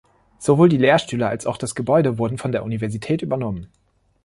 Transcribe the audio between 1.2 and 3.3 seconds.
als auch das Gebäude wurden von der Universität